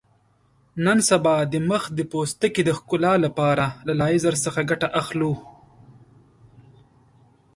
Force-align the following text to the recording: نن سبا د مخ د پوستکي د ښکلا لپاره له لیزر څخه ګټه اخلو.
نن 0.85 0.97
سبا 1.09 1.35
د 1.51 1.53
مخ 1.69 1.83
د 1.97 1.99
پوستکي 2.11 2.61
د 2.65 2.69
ښکلا 2.77 3.13
لپاره 3.25 3.65
له 3.87 3.93
لیزر 4.01 4.33
څخه 4.45 4.59
ګټه 4.69 4.87
اخلو. 5.01 5.33